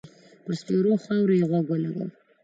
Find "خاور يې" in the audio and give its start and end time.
1.03-1.43